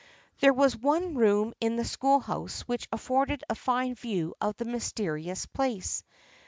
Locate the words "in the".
1.61-1.85